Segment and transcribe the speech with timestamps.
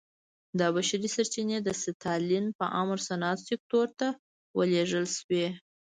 [0.59, 4.07] دا بشري سرچینې د ستالین په امر صنعت سکتور ته
[4.57, 5.45] ولېږدول شوې